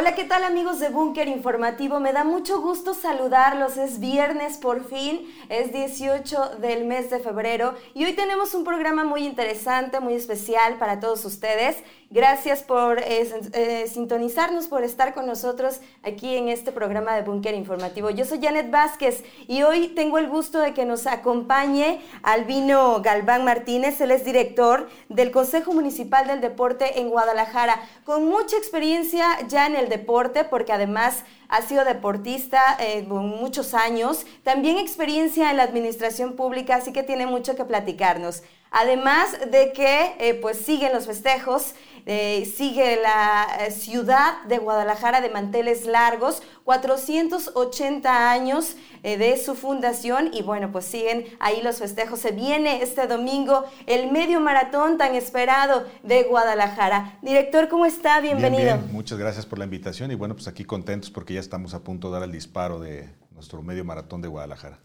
[0.00, 2.00] Hola, ¿qué tal amigos de Búnker Informativo?
[2.00, 3.76] Me da mucho gusto saludarlos.
[3.76, 9.04] Es viernes por fin, es 18 del mes de febrero y hoy tenemos un programa
[9.04, 11.76] muy interesante, muy especial para todos ustedes.
[12.12, 17.54] Gracias por eh, eh, sintonizarnos, por estar con nosotros aquí en este programa de Búnker
[17.54, 18.08] Informativo.
[18.08, 23.44] Yo soy Janet Vázquez y hoy tengo el gusto de que nos acompañe Albino Galván
[23.44, 24.00] Martínez.
[24.00, 29.76] Él es director del Consejo Municipal del Deporte en Guadalajara, con mucha experiencia ya en
[29.76, 36.34] el deporte, porque además ha sido deportista eh, muchos años, también experiencia en la administración
[36.36, 38.42] pública, así que tiene mucho que platicarnos.
[38.70, 41.74] Además de que eh, pues siguen los festejos,
[42.06, 50.28] eh, sigue la eh, ciudad de Guadalajara de manteles largos, 480 años de su fundación
[50.32, 52.20] y bueno, pues siguen ahí los festejos.
[52.20, 57.18] Se viene este domingo el medio maratón tan esperado de Guadalajara.
[57.22, 58.20] Director, ¿cómo está?
[58.20, 58.76] Bienvenido.
[58.92, 62.08] Muchas gracias por la invitación y bueno, pues aquí contentos porque ya estamos a punto
[62.08, 64.78] de dar el disparo de nuestro medio maratón de Guadalajara.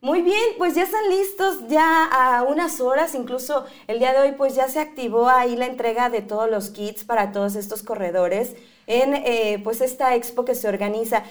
[0.00, 4.34] Muy bien, pues ya están listos, ya a unas horas, incluso el día de hoy,
[4.38, 8.54] pues ya se activó ahí la entrega de todos los kits para todos estos corredores
[8.86, 11.24] en eh, pues esta expo que se organiza.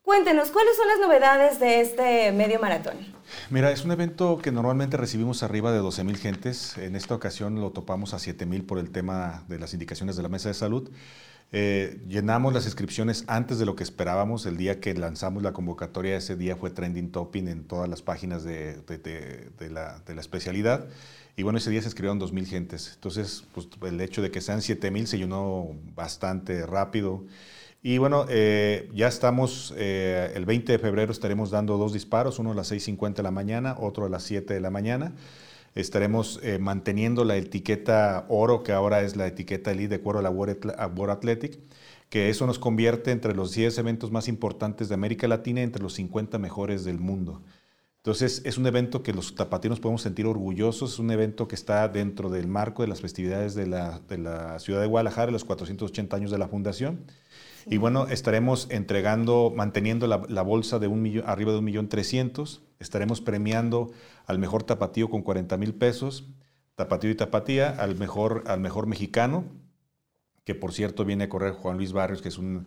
[0.00, 2.94] Cuéntenos, ¿cuáles son las novedades de este medio maratón?
[3.50, 6.78] Mira, es un evento que normalmente recibimos arriba de 12 mil gentes.
[6.78, 10.22] En esta ocasión lo topamos a 7 mil por el tema de las indicaciones de
[10.22, 10.88] la Mesa de Salud.
[11.52, 14.46] Eh, llenamos las inscripciones antes de lo que esperábamos.
[14.46, 18.44] El día que lanzamos la convocatoria, ese día fue trending topping en todas las páginas
[18.44, 18.82] de,
[19.70, 20.86] la, especialidad.
[21.36, 22.92] Y bueno, ese día se inscribieron 2.000 gentes.
[22.94, 27.24] Entonces, pues, el hecho de que sean 7.000 se llenó bastante rápido.
[27.82, 32.52] Y bueno, eh, ya estamos, eh, el 20 de febrero estaremos dando dos disparos, uno
[32.52, 35.12] a las 6.50 de la mañana, otro a las 7 de la mañana.
[35.76, 40.30] Estaremos eh, manteniendo la etiqueta oro, que ahora es la etiqueta elite de cuero a
[40.30, 41.60] World Athletic,
[42.08, 45.82] que eso nos convierte entre los 10 eventos más importantes de América Latina y entre
[45.82, 47.42] los 50 mejores del mundo.
[47.98, 51.88] Entonces, es un evento que los tapatinos podemos sentir orgullosos, es un evento que está
[51.88, 56.16] dentro del marco de las festividades de la, de la ciudad de Guadalajara, los 480
[56.16, 57.04] años de la fundación.
[57.68, 62.62] Y bueno, estaremos entregando, manteniendo la, bolsa de un millón, arriba de un millón trescientos.
[62.78, 63.90] Estaremos premiando
[64.26, 66.28] al mejor tapatío con 40 mil pesos,
[66.74, 69.44] tapatío y tapatía, al mejor, al mejor mexicano,
[70.44, 72.66] que por cierto viene a correr Juan Luis Barrios, que es un,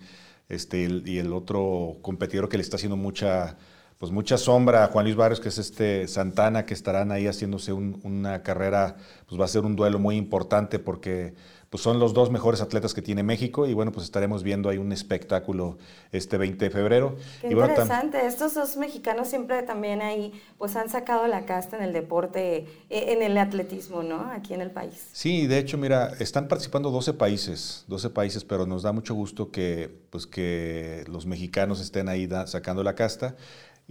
[0.50, 3.58] este, y el otro competidor que le está haciendo mucha,
[4.00, 7.72] pues mucha sombra a Juan Luis Barrios, que es este Santana, que estarán ahí haciéndose
[7.72, 8.98] una carrera,
[9.28, 11.36] pues va a ser un duelo muy importante porque
[11.70, 14.78] pues son los dos mejores atletas que tiene México y bueno, pues estaremos viendo ahí
[14.78, 15.78] un espectáculo
[16.12, 17.16] este 20 de febrero.
[17.42, 21.94] Qué interesante, estos dos mexicanos siempre también ahí pues han sacado la casta en el
[21.94, 24.20] deporte, e, en el atletismo, ¿no?
[24.32, 25.08] Aquí en el país.
[25.12, 29.52] Sí, de hecho, mira, están participando 12 países, 12 países, pero nos da mucho gusto
[29.52, 33.36] que pues que los mexicanos estén ahí sacando la casta.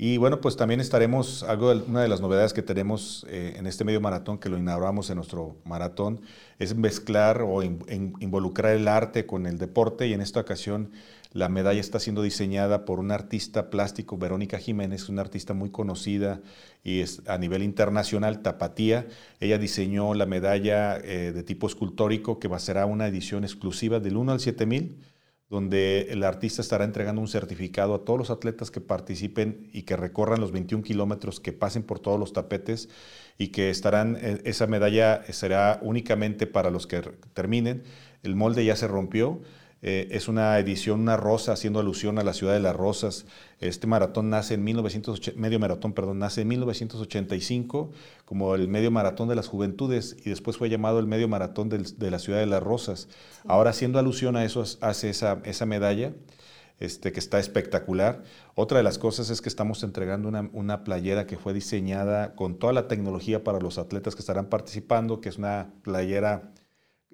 [0.00, 3.82] Y bueno, pues también estaremos, algo una de las novedades que tenemos eh, en este
[3.82, 6.20] medio maratón, que lo inauguramos en nuestro maratón,
[6.60, 10.92] es mezclar o involucrar el arte con el deporte y en esta ocasión
[11.32, 16.42] la medalla está siendo diseñada por una artista plástico, Verónica Jiménez, una artista muy conocida
[16.84, 19.08] y es a nivel internacional, tapatía.
[19.40, 24.30] Ella diseñó la medalla eh, de tipo escultórico que va una edición exclusiva del 1
[24.30, 25.08] al 7000
[25.50, 29.96] donde el artista estará entregando un certificado a todos los atletas que participen y que
[29.96, 32.90] recorran los 21 kilómetros, que pasen por todos los tapetes
[33.38, 37.00] y que estarán, eh, esa medalla será únicamente para los que
[37.32, 37.82] terminen.
[38.22, 39.40] El molde ya se rompió,
[39.80, 43.26] eh, es una edición, una rosa, haciendo alusión a la ciudad de las rosas.
[43.60, 47.90] Este maratón nace en 1980, medio maratón, perdón, nace en 1985
[48.24, 52.10] como el medio maratón de las juventudes y después fue llamado el medio maratón de
[52.10, 53.08] la ciudad de las rosas.
[53.46, 56.12] Ahora haciendo alusión a eso hace esa, esa medalla.
[56.80, 58.22] Este, que está espectacular.
[58.54, 62.56] Otra de las cosas es que estamos entregando una, una, playera que fue diseñada con
[62.56, 66.52] toda la tecnología para los atletas que estarán participando, que es una playera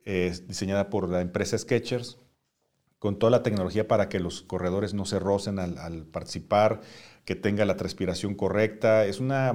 [0.05, 2.19] eh, diseñada por la empresa Sketchers,
[3.05, 6.81] con toda la tecnología para que los corredores no se rocen al, participar,
[7.27, 9.05] que tenga la transpiración correcta.
[9.05, 9.53] Es una,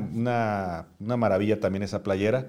[0.99, 2.45] maravilla también esa playera.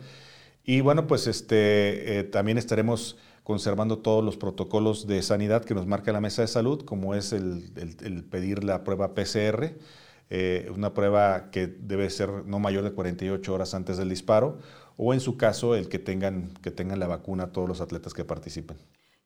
[0.62, 5.87] Y bueno, pues este, eh, también estaremos conservando todos los protocolos de sanidad que nos
[5.87, 7.73] marca la mesa de salud, como es el,
[8.31, 9.76] pedir la prueba PCR,
[10.29, 14.58] eh, una prueba que debe ser no mayor de 48 horas antes del disparo,
[14.99, 18.26] o en su caso el que tengan, que tengan la vacuna todos los atletas que
[18.26, 18.76] participen.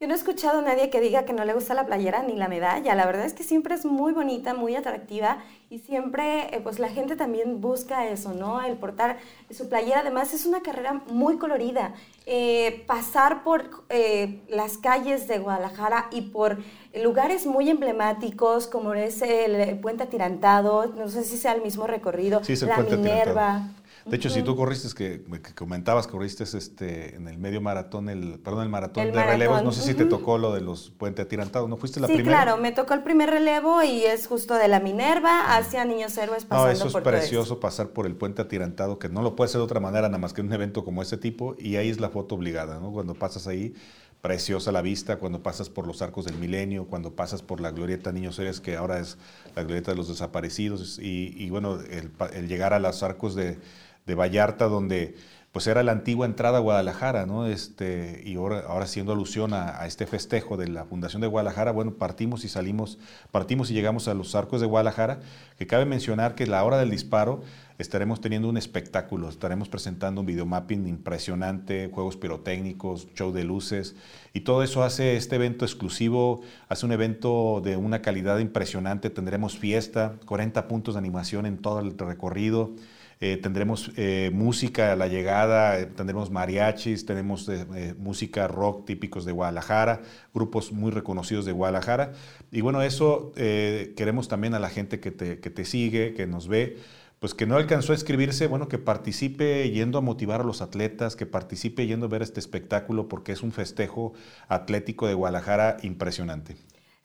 [0.00, 2.34] Yo no he escuchado a nadie que diga que no le gusta la playera ni
[2.34, 2.96] la medalla.
[2.96, 5.38] La verdad es que siempre es muy bonita, muy atractiva
[5.70, 8.60] y siempre eh, pues la gente también busca eso, ¿no?
[8.60, 9.18] El portar
[9.50, 10.00] su playera.
[10.00, 11.94] Además es una carrera muy colorida.
[12.26, 16.58] Eh, pasar por eh, las calles de Guadalajara y por
[17.00, 22.42] lugares muy emblemáticos como es el, Puente Atirantado, no sé si sea el mismo recorrido,
[22.66, 23.68] la Minerva.
[24.06, 28.38] De hecho, si tú corriste, que, que, comentabas, corriste este, en el medio maratón, el,
[28.38, 31.68] perdón, el maratón de relevos, no sé si te tocó lo de los puentes atirantados,
[31.68, 32.24] ¿no fuiste la primera?
[32.24, 36.16] Sí, claro, me tocó el primer relevo y es justo de la Minerva hacia Niños
[36.18, 39.48] Héroes pasando No, eso es precioso pasar por el puente atirantado, que no lo puede
[39.48, 41.88] hacer de otra manera, nada más que en un evento como ese tipo, y ahí
[41.88, 42.92] es la foto obligada, ¿no?
[42.92, 43.74] Cuando pasas ahí,
[44.20, 48.10] preciosa la vista, cuando pasas por los arcos del milenio, cuando pasas por la glorieta
[48.10, 49.18] Niños Héroes, que ahora es
[49.54, 53.58] la glorieta de los desaparecidos, y, bueno, el llegar a los arcos de
[54.06, 55.14] de Vallarta, donde
[55.54, 57.46] pues era la antigua entrada a Guadalajara, ¿no?
[57.46, 61.94] Este, y ahora, ahora haciendo alusión a, este festejo de la Fundación de Guadalajara, bueno,
[61.94, 62.98] partimos y salimos,
[63.30, 65.20] partimos y llegamos a los arcos de Guadalajara,
[65.56, 67.42] que cabe mencionar que la hora del disparo
[67.78, 73.94] estaremos teniendo un espectáculo, estaremos presentando un videomapping impresionante, juegos pirotécnicos, show de luces,
[74.32, 79.56] y todo eso hace este evento exclusivo, hace un evento de una calidad impresionante, tendremos
[79.56, 82.72] fiesta, 40 puntos de animación en todo el recorrido,
[83.20, 87.50] eh, tendremos eh, música a la llegada, eh, tendremos mariachis, tenemos
[87.98, 90.02] música rock típicos de Guadalajara,
[90.32, 92.12] grupos muy reconocidos de Guadalajara.
[92.50, 96.48] Y bueno, eso queremos también a la gente que te, que te sigue, que nos
[96.48, 96.78] ve,
[97.20, 101.16] pues que no alcanzó a inscribirse, bueno, que participe yendo a motivar a los atletas,
[101.16, 104.12] que participe yendo a ver este espectáculo, porque es un festejo
[104.48, 106.56] atlético de Guadalajara impresionante.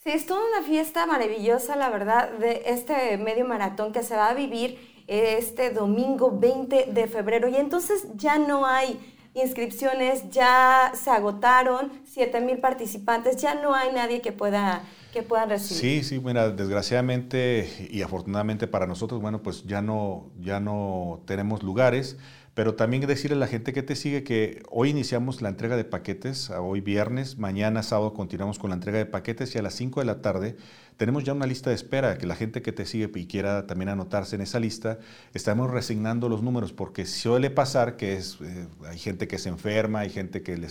[0.03, 4.29] Sí, es toda una fiesta maravillosa, la verdad, de este medio maratón que se va
[4.29, 7.49] a vivir este domingo 20 de febrero.
[7.49, 8.99] Y entonces ya no hay
[9.33, 15.49] inscripciones, ya se agotaron, 7 mil participantes, ya no hay nadie que pueda que puedan
[15.49, 15.81] recibir.
[15.81, 21.63] Sí, sí, mira, desgraciadamente y afortunadamente para nosotros, bueno, pues ya no, ya no tenemos
[21.63, 22.17] lugares.
[22.55, 25.85] Pero también decirle a la gente que te sigue que hoy iniciamos la entrega de
[25.85, 30.01] paquetes, hoy viernes, mañana sábado continuamos con la entrega de paquetes y a las 5
[30.01, 30.57] de la tarde
[30.99, 33.87] tenemos ya una lista de espera, que la gente que te sigue y quiera también
[33.87, 34.99] anotarse en esa lista,
[35.33, 39.99] estamos resignando los números porque suele pasar que es, eh, hay gente que se enferma,
[39.99, 40.67] hay gente que le,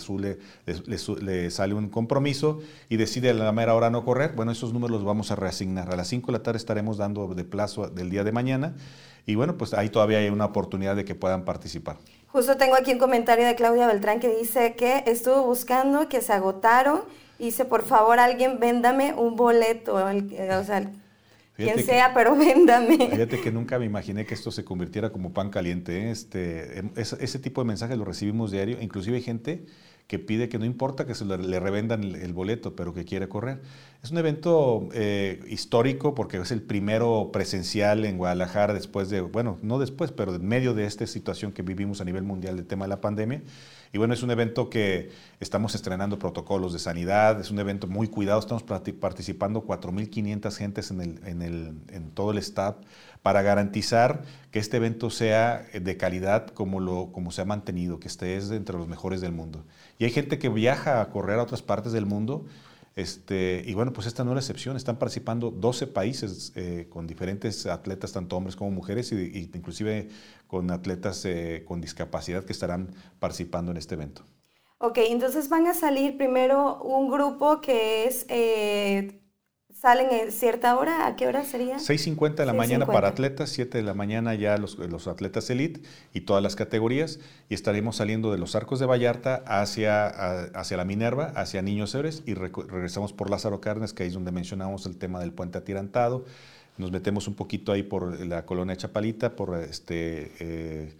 [1.21, 2.59] le, sale un compromiso
[2.89, 5.91] y decide a la mera hora no correr, bueno, esos números los vamos a reasignar.
[5.91, 8.75] A las 5 de la tarde estaremos dando de plazo del día de mañana
[9.25, 11.97] y bueno, pues ahí todavía hay una oportunidad de que puedan participar.
[12.27, 16.33] Justo tengo aquí un comentario de Claudia Beltrán que dice que estuvo buscando, que se
[16.33, 17.01] agotaron.
[17.39, 19.95] Dice, por favor, alguien véndame un boleto.
[19.95, 20.91] o sea,
[21.55, 22.97] quien sea, pero véndame.
[22.97, 25.97] Fíjate que nunca me imaginé que esto se convirtiera como pan caliente.
[25.97, 26.11] ¿eh?
[26.11, 28.77] Este, em, ese, tipo de mensajes lo recibimos diario.
[28.81, 29.65] Inclusive hay gente
[30.07, 33.61] que pide que no importa que se le, revendan el, boleto, pero que quiere correr.
[34.01, 39.59] Es un evento eh, histórico porque es el primero presencial en Guadalajara después de, bueno,
[39.61, 42.85] no después, pero en medio de esta situación que vivimos a nivel mundial del tema
[42.85, 43.43] de la pandemia.
[43.91, 45.09] Y bueno, es un evento que
[45.39, 51.01] estamos estrenando protocolos de sanidad, es un evento muy cuidado, estamos participando 4.500 gentes en,
[51.01, 52.75] el, en, el, en todo el staff
[53.21, 58.07] para garantizar que este evento sea de calidad como, lo, como se ha mantenido, que
[58.07, 59.65] esté entre los mejores del mundo.
[59.97, 62.45] Y hay gente que viaja a correr a otras partes del mundo.
[62.95, 64.75] Este, y bueno, pues esta no es la excepción.
[64.75, 70.09] Están participando 12 países eh, con diferentes atletas, tanto hombres como mujeres, y, inclusive
[70.49, 74.23] con atletas eh, con discapacidad que estarán participando en este evento.
[74.79, 79.21] Ok, entonces van a salir primero un grupo que es eh,
[79.79, 81.07] ¿Salen en cierta hora?
[81.07, 81.77] ¿A qué hora sería?
[81.77, 85.81] 6.50 de la mañana para atletas, 7 de la mañana ya los, los, atletas elite
[86.13, 87.19] y todas las categorías.
[87.47, 92.23] Y estaremos saliendo de los arcos de Vallarta hacia, hacia la Minerva, hacia Niños Héroes
[92.25, 96.25] y regresamos por Lázaro Carnes, que ahí es donde mencionamos el tema del puente atirantado.
[96.79, 100.95] Nos metemos un poquito ahí por la colonia Chapalita, por este, eh,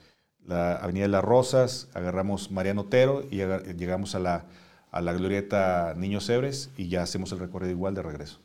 [0.46, 4.46] la Avenida de las Rosas, agarramos Mariano Otero y llegamos a la,
[4.92, 8.42] a la glorieta Niños Héroes y ya hacemos el recorrido igual de regreso.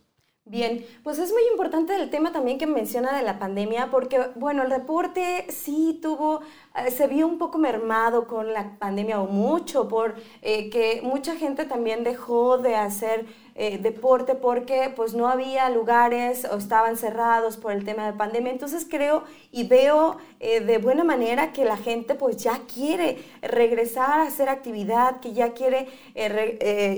[0.47, 4.63] Bien, pues es muy importante el tema también que menciona de la pandemia, porque bueno,
[4.63, 6.43] el deporte sí tuvo,
[6.77, 11.35] eh, se vio un poco mermado con la pandemia o mucho, por eh, que mucha
[11.37, 13.25] gente también dejó de hacer
[13.55, 18.53] eh, deporte porque pues no había lugares o estaban cerrados por el tema de pandemia.
[18.53, 24.21] Entonces creo y veo eh, de buena manera que la gente pues ya quiere regresar
[24.21, 25.89] a hacer actividad, que ya quiere,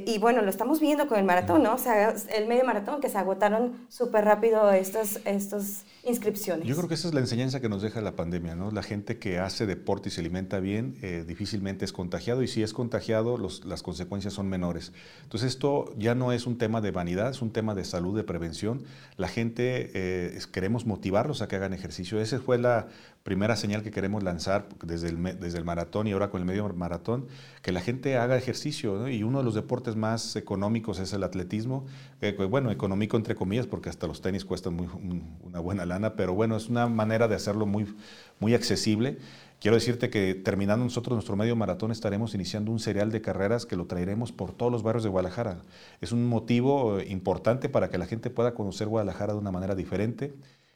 [0.07, 1.75] y bueno, lo estamos viendo con el maratón, ¿no?
[1.75, 6.67] O sea, el medio maratón que se agotaron súper rápido estos, estos inscripciones.
[6.67, 8.71] Yo creo que esa es la enseñanza que nos deja la pandemia, ¿no?
[8.71, 12.63] La gente que hace deporte y se alimenta bien eh, difícilmente es contagiado y si
[12.63, 14.93] es contagiado las consecuencias son menores.
[15.23, 18.25] Entonces esto ya no es un tema de vanidad, es un tema de salud, de
[18.25, 18.83] prevención.
[19.17, 22.21] La gente eh, queremos motivarlos a que hagan ejercicio.
[22.21, 22.89] Esa fue la
[23.23, 26.69] primera señal que queremos lanzar desde el, desde el maratón y ahora con el medio
[26.75, 27.27] maratón,
[27.63, 29.09] que la gente haga ejercicio.
[29.09, 31.87] Y uno de los deportes más económicos es el atletismo.
[32.49, 34.89] bueno, económico entre comillas, porque hasta los tenis cuestan muy,
[35.43, 37.87] una buena lana, pero bueno, es una manera de hacerlo muy,
[38.39, 39.19] muy accesible.
[39.61, 43.77] Quiero decirte que terminando nosotros nuestro medio maratón estaremos iniciando un serial de carreras que
[43.77, 45.63] lo traeremos por todos los barrios de Guadalajara.
[46.01, 49.75] Es un motivo eh, importante para que la gente pueda conocer Guadalajara de una manera
[49.75, 50.35] diferente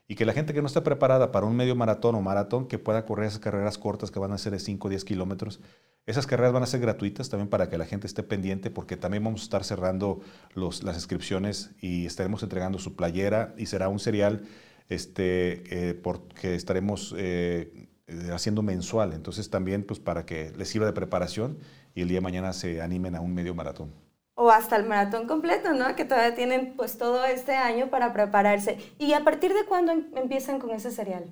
[0.08, 2.78] y que la gente que no está preparada para un medio maratón o maratón, que
[2.78, 5.60] pueda correr esas carreras cortas que van a ser de 5 o 10 kilómetros,
[6.06, 9.22] esas carreras van a ser gratuitas también para que la gente esté pendiente, porque también
[9.22, 10.20] vamos a estar cerrando
[10.54, 14.42] los, las inscripciones y estaremos entregando su playera y será un serial
[14.88, 17.89] este, eh, porque estaremos eh,
[18.32, 19.12] haciendo mensual.
[19.12, 21.58] Entonces también pues, para que les sirva de preparación
[21.94, 23.92] y el día de mañana se animen a un medio maratón
[24.40, 25.94] o hasta el maratón completo, ¿no?
[25.94, 28.78] Que todavía tienen pues todo este año para prepararse.
[28.98, 31.26] ¿Y a partir de cuándo em, empiezan con ese serial?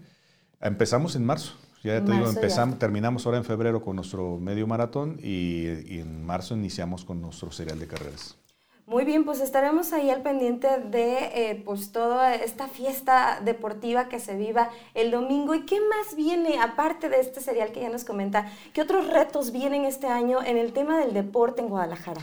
[0.60, 1.54] Empezamos en marzo.
[1.82, 6.54] Ya te digo, empezamos, terminamos ahora en febrero con nuestro medio maratón y, en marzo
[6.54, 8.36] iniciamos con nuestro serial de carreras.
[8.88, 14.18] Muy bien, pues estaremos ahí al pendiente de eh, pues toda esta fiesta deportiva que
[14.18, 15.54] se viva el domingo.
[15.54, 18.50] ¿Y qué más viene aparte de este serial que ya nos comenta?
[18.72, 22.22] ¿Qué otros retos vienen este año en el tema del deporte en Guadalajara?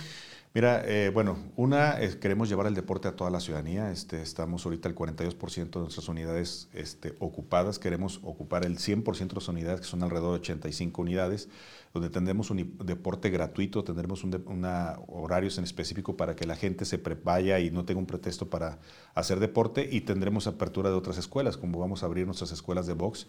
[0.56, 3.92] Mira, eh, bueno, una, queremos llevar el deporte a toda la ciudadanía.
[3.92, 7.78] Este, estamos ahorita el 42% de nuestras unidades este, ocupadas.
[7.78, 11.50] Queremos ocupar el 100% de las unidades, que son alrededor de 85 unidades,
[11.94, 16.86] donde tendremos un deporte gratuito, tendremos un una, horarios en específico para que la gente
[16.86, 18.80] se vaya y no tenga un pretexto para
[19.14, 19.90] hacer deporte.
[19.92, 23.28] Y tendremos apertura de otras escuelas, como vamos a abrir nuestras escuelas de box.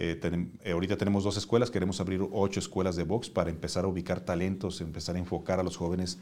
[0.00, 0.20] Eh,
[0.62, 4.20] eh, ahorita tenemos dos escuelas, queremos abrir ocho escuelas de box para empezar a ubicar
[4.20, 6.18] talentos, empezar a enfocar a los jóvenes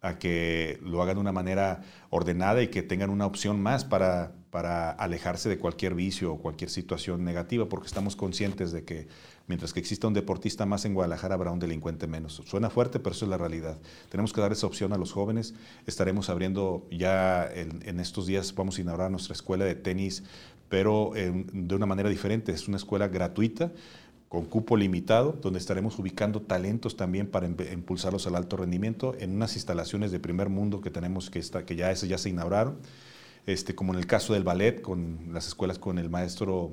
[0.00, 4.32] a que lo hagan de una manera ordenada y que tengan una opción más para,
[4.50, 9.08] para alejarse de cualquier vicio o cualquier situación negativa, porque estamos conscientes de que
[9.48, 12.42] mientras que exista un deportista más en Guadalajara, habrá un delincuente menos.
[12.46, 13.78] Suena fuerte, pero eso es la realidad.
[14.08, 15.54] Tenemos que dar esa opción a los jóvenes.
[15.86, 20.22] Estaremos abriendo ya en, estos días, vamos a inaugurar nuestra escuela de tenis,
[20.68, 22.52] pero de una manera diferente.
[22.52, 23.72] Es una escuela gratuita
[24.28, 29.54] con cupo limitado, donde estaremos ubicando talentos también para impulsarlos al alto rendimiento en unas
[29.54, 32.78] instalaciones de primer mundo que tenemos que, que ya, ya se inauguraron,
[33.46, 36.72] este, como en el caso del ballet, con las escuelas con el maestro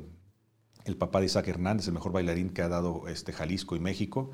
[0.85, 4.31] el papá de Isaac Hernández, el mejor bailarín que ha dado este, Jalisco y México.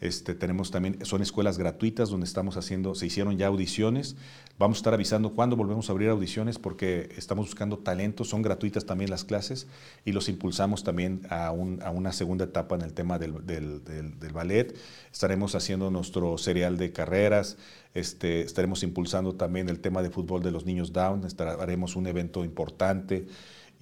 [0.00, 4.14] Este, tenemos también, son escuelas gratuitas donde estamos haciendo, se hicieron ya audiciones.
[4.56, 8.86] Vamos a estar avisando cuándo volvemos a abrir audiciones porque estamos buscando talentos, son gratuitas
[8.86, 9.66] también las clases
[10.04, 13.32] y los impulsamos también a, una segunda etapa en el tema del,
[14.32, 14.76] ballet.
[15.12, 17.56] Estaremos haciendo nuestro serial de carreras,
[17.94, 21.26] este, estaremos impulsando también el tema de fútbol de los niños down,
[21.58, 23.26] haremos un evento importante.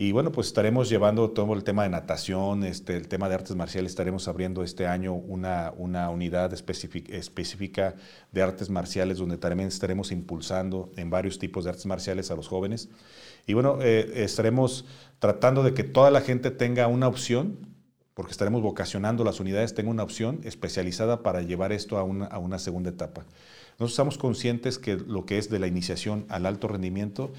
[0.01, 3.57] Y bueno, pues estaremos llevando todo el tema de natación, este, el tema de artes
[3.57, 7.97] marciales, estaremos abriendo este año una, una unidad específica
[8.31, 12.47] de artes marciales donde también estaremos impulsando en varios tipos de artes marciales a los
[12.47, 12.91] jóvenes.
[13.45, 14.85] Y bueno, eh, estaremos
[15.19, 17.59] tratando de que toda la gente tenga una opción,
[18.15, 22.39] porque estaremos vocacionando las unidades, tenga una opción especializada para llevar esto a una, a
[22.39, 23.25] una segunda etapa.
[23.81, 27.33] Nosotros estamos conscientes que lo que es de la iniciación al alto rendimiento,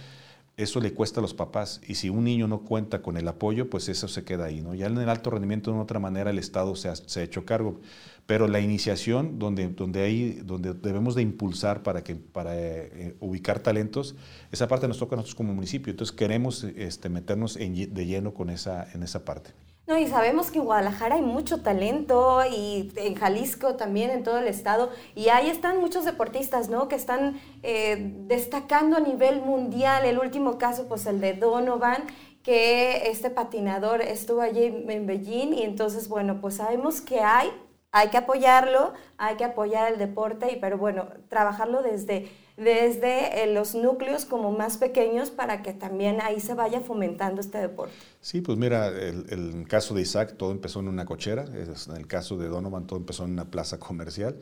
[0.60, 1.80] eso le cuesta a los papás.
[1.88, 4.62] Y si un niño no cuenta con el apoyo, pues eso se queda ahí.
[4.62, 4.76] ¿no?
[4.76, 7.46] Ya en el alto rendimiento, de otra manera, el Estado se ha, se ha hecho
[7.46, 7.80] cargo.
[8.26, 13.60] Pero la iniciación, donde, donde, hay, donde debemos de impulsar para, que, para eh, ubicar
[13.60, 14.16] talentos,
[14.52, 15.92] esa parte nos toca a nosotros como municipio.
[15.92, 19.52] Entonces queremos este, meternos de lleno con esa, en esa parte.
[19.90, 24.38] No, y sabemos que en Guadalajara hay mucho talento y en Jalisco también, en todo
[24.38, 26.88] el estado, y ahí están muchos deportistas, ¿no?
[26.88, 30.06] Que están eh, destacando a nivel mundial.
[30.06, 32.04] El último caso, pues el de Donovan,
[32.44, 37.50] que este patinador estuvo allí en Beijing y entonces, bueno, pues sabemos que hay,
[37.92, 42.30] hay que apoyarlo, hay que apoyar el deporte, y, pero bueno, trabajarlo desde
[42.60, 47.58] desde eh, los núcleos como más pequeños para que también ahí se vaya fomentando este
[47.58, 47.94] deporte.
[48.20, 52.08] Sí, pues mira, el, el caso de Isaac todo empezó en una cochera, en el
[52.08, 54.40] caso de Donovan todo empezó en una plaza comercial.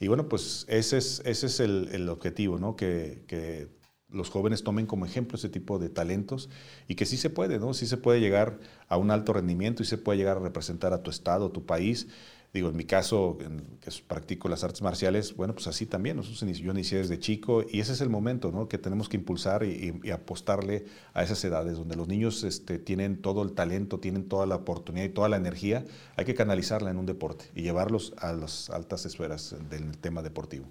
[0.00, 2.74] Y bueno, pues ese es, ese es el, el objetivo, ¿no?
[2.74, 3.68] Que, que,
[4.12, 6.50] los jóvenes tomen como ejemplo ese tipo de talentos
[6.88, 7.74] y que sí se puede, ¿no?
[7.74, 11.04] Sí se puede llegar a un alto rendimiento y se puede llegar a representar a
[11.04, 12.08] tu estado, tu país.
[12.52, 13.38] Digo, en mi caso,
[13.80, 16.20] que practico las artes marciales, bueno, pues así también.
[16.20, 18.68] yo inicié desde chico y ese es el momento, ¿no?
[18.68, 23.42] Que tenemos que impulsar y, apostarle a esas edades donde los niños este, tienen todo
[23.42, 25.84] el talento, tienen toda la oportunidad y toda la energía.
[26.16, 30.66] Hay que canalizarla en un deporte y llevarlos a las altas esferas del tema deportivo.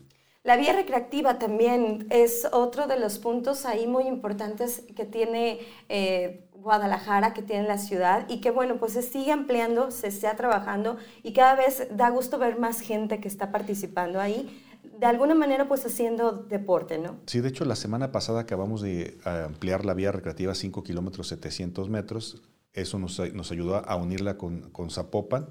[0.49, 6.49] La vía recreativa también es otro de los puntos ahí muy importantes que tiene eh,
[6.53, 10.97] Guadalajara, que tiene la ciudad y que bueno, pues se sigue ampliando, se está trabajando
[11.21, 14.65] y cada vez da gusto ver más gente que está participando ahí
[14.99, 17.17] de alguna manera pues haciendo deporte, ¿no?
[17.27, 21.89] Sí, de hecho la semana pasada acabamos de ampliar la vía recreativa 5 kilómetros 700
[21.89, 22.41] metros.
[22.73, 25.47] Eso nos, nos ayudó a unirla con, con Zapopan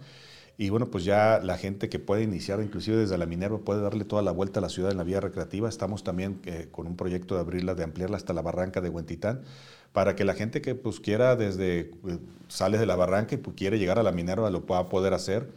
[0.61, 4.05] y bueno, pues ya la gente que puede iniciar, inclusive desde la Minerva, puede darle
[4.05, 5.69] toda la vuelta a la ciudad en la vía recreativa.
[5.69, 9.43] Estamos también eh, con un proyecto de abrirla, de ampliarla hasta la barranca de Huentitán,
[9.93, 13.57] para que la gente que pues quiera desde, eh, sale de la barranca y pues,
[13.57, 15.49] quiere llegar a la Minerva lo pueda poder hacer.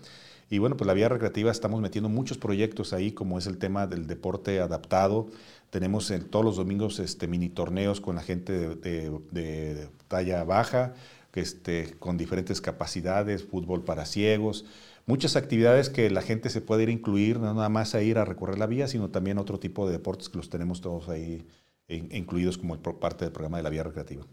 [0.52, 3.88] Y bueno, pues la vía recreativa estamos metiendo muchos proyectos ahí, como es el tema
[3.88, 5.30] del deporte adaptado.
[5.72, 10.94] Tenemos todos los domingos este, mini torneos con la gente de talla baja,
[11.34, 14.66] este, con diferentes capacidades, fútbol para ciegos
[15.06, 18.18] muchas actividades que la gente se puede ir a incluir, no nada más a ir
[18.18, 21.46] a recorrer la vía, sino también otro tipo de deportes que los tenemos todos ahí
[21.88, 24.26] incluidos como parte del programa de la vía recreativa.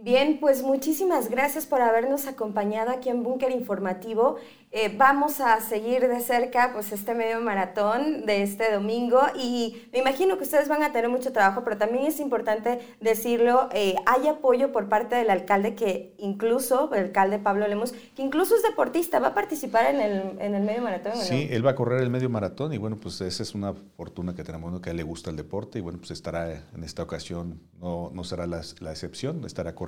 [0.00, 4.36] Bien, pues muchísimas gracias por habernos acompañado aquí en Búnker Informativo.
[4.70, 10.00] Eh, vamos a seguir de cerca pues este medio maratón de este domingo y me
[10.00, 14.28] imagino que ustedes van a tener mucho trabajo, pero también es importante decirlo, eh, hay
[14.28, 19.18] apoyo por parte del alcalde que incluso, el alcalde Pablo Lemos, que incluso es deportista,
[19.18, 21.16] va a participar en el, en el medio maratón.
[21.16, 24.34] Sí, él va a correr el medio maratón y bueno, pues esa es una fortuna
[24.34, 27.02] que tenemos, que a él le gusta el deporte y bueno, pues estará en esta
[27.02, 29.87] ocasión, no, no será la, la excepción, estará corriendo.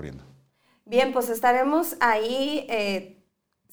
[0.85, 2.67] Bien, pues estaremos ahí.
[2.69, 3.21] Eh,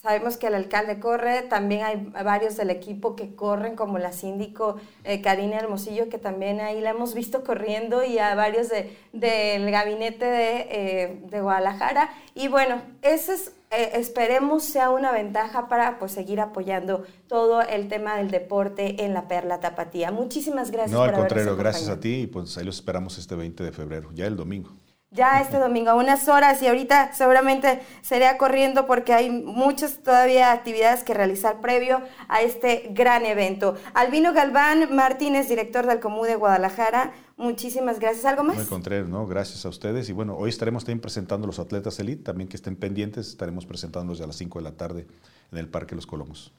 [0.02, 4.78] Sabemos que el alcalde corre, también hay varios del equipo que corren, como la síndico
[5.04, 9.72] eh, Karina Hermosillo, que también ahí la hemos visto corriendo, y a varios del de,
[9.72, 12.12] gabinete de, eh, de, Guadalajara.
[12.36, 17.88] Y bueno, ese es, eh, esperemos sea una ventaja para pues, seguir apoyando todo el
[17.88, 20.12] tema del deporte en la Perla Tapatía.
[20.12, 20.92] Muchísimas gracias.
[20.92, 24.12] No, al contrario, gracias a ti y pues ahí los esperamos este 20 de febrero,
[24.14, 24.70] ya el domingo
[25.12, 30.52] ya este domingo, a unas horas y ahorita seguramente sería corriendo porque hay muchas todavía
[30.52, 33.76] actividades que realizar previo a este gran evento.
[33.94, 38.26] Albino Galván Martínez, director del Comú de Guadalajara, muchísimas gracias.
[38.26, 38.68] ¿Algo más?
[38.68, 40.10] Contrario, no, gracias a ustedes.
[40.10, 44.22] Y bueno, hoy estaremos también presentando los atletas elite, también que estén pendientes, estaremos presentándolos
[44.22, 45.08] a las 5 de la tarde
[45.52, 46.54] en el Parque Los Colomos.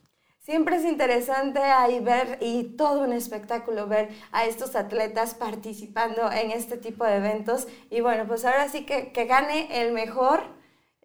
[0.49, 6.49] Siempre es interesante ahí ver y todo un espectáculo ver a estos atletas participando en
[6.49, 7.67] este tipo de eventos.
[7.91, 10.39] Y bueno, pues ahora sí que, que gane el mejor.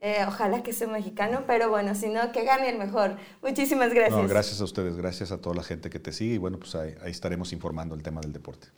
[0.00, 3.18] Eh, ojalá que sea mexicano, pero bueno, si no, que gane el mejor.
[3.42, 4.28] Muchísimas gracias.
[4.30, 6.94] gracias a ustedes, gracias a toda la gente que te sigue y bueno, pues ahí
[7.04, 8.68] estaremos informando el tema del deporte.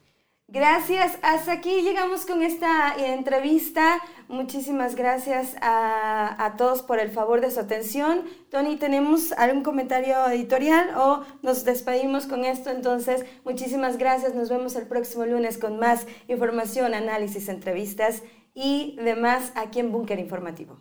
[0.49, 3.99] Gracias, hasta aquí llegamos con esta entrevista.
[4.29, 8.23] Muchísimas gracias a, todos por el favor de su atención.
[8.49, 12.71] Tony, ¿tenemos algún comentario editorial o nos despedimos con esto?
[12.71, 14.37] Entonces, muchísimas gracias.
[14.37, 18.23] Nos vemos el próximo lunes con más información, análisis, entrevistas
[18.55, 20.79] y demás aquí en Búnker Informativo.